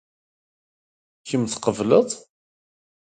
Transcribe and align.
Kemm 1.27 1.43
tqeble?. 1.53 1.99